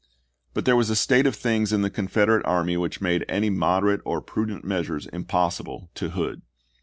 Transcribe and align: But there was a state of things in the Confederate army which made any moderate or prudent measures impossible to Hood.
But 0.55 0.65
there 0.65 0.75
was 0.75 0.89
a 0.89 0.95
state 0.95 1.27
of 1.27 1.35
things 1.35 1.71
in 1.71 1.83
the 1.83 1.91
Confederate 1.91 2.43
army 2.43 2.75
which 2.75 3.01
made 3.01 3.23
any 3.29 3.51
moderate 3.51 4.01
or 4.03 4.19
prudent 4.19 4.65
measures 4.65 5.05
impossible 5.05 5.91
to 5.93 6.09
Hood. 6.09 6.41